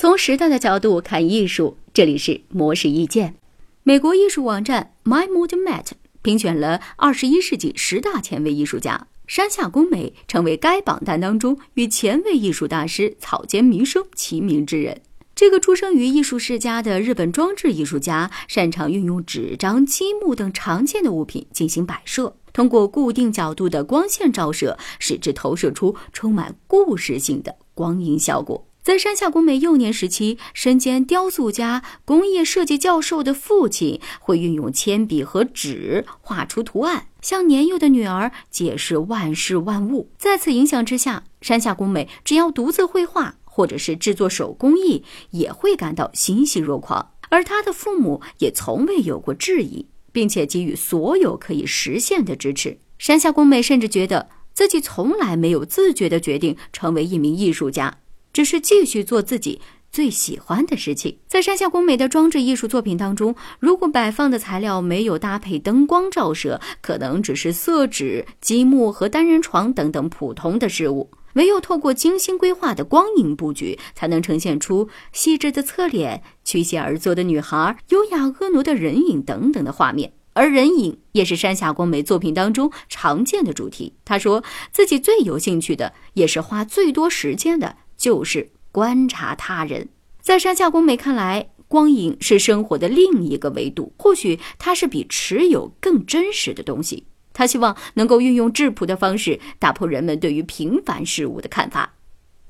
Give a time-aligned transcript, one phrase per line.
[0.00, 3.34] 从时代的角度看艺术，这里是模式意见。
[3.82, 5.88] 美国艺术网站 My Modern Mat
[6.22, 15.02] 评选了二十一世纪十大前卫艺术家，山下工美成为该榜单当中与前卫艺术大师草间弥生齐名之人。
[15.34, 28.66] 这个出生于艺术世家的日本装置艺术家，擅长运用纸张、积木等常见的物品进行摆设，通过固定角度的光线照射，使之投射出充满故事性的光影效果。
[28.82, 40.10] 在山下工美幼年时期，身兼雕塑家、工业设计教授的父亲会运用铅笔和纸画出图案，向年幼的女儿解释万事万物。
[40.16, 47.12] 在此影响之下，山下工美只要独自绘画或者是制作手工艺，也会感到欣喜若狂。
[47.28, 52.78] 而他的父母也从未有过质疑，并且给予所有可以实现的支持。
[52.98, 57.98] 山下工美甚至觉得自己从来没有自觉地决定成为一名艺术家。
[58.32, 59.60] 只是继续做自己
[59.92, 61.18] 最喜欢的事情。
[61.26, 80.12] 在山下公美的装置艺术作品当中，如果摆放的材料没有搭配灯光照射，可能只是色纸、积木和单人床等等普通的事物；唯有透过精心规划的光影布局，才能呈现出细致的侧脸、曲线而坐的女孩、优雅婀娜的人影等等的画面。
[80.32, 83.94] 而人影也是山下光美作品当中常见的主题。
[84.04, 87.76] 他说自己最有兴趣的，也是花最多时间的。
[88.00, 89.90] 就是观察他人，
[90.22, 93.92] 在山下公美看来，光影是生活的另一个维度。
[93.98, 97.04] 或许它是比持有更真实的东西。
[97.34, 101.94] 他希望能够运用质朴的方式，打破人们对于平凡事物的看法。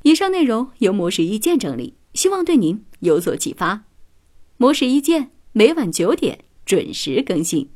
[0.03, 3.83] 以上内容由模式一见整理，希望对您有所启发。
[4.56, 7.69] 模式一见每晚九点准时更新。